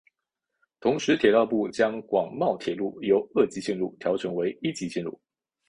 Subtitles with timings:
[0.79, 5.21] 同时铁道部将广茂铁路由二级线路调整为一级线路。